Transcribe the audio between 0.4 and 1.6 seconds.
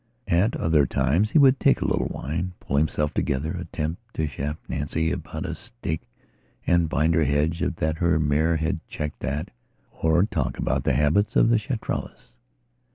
other times he would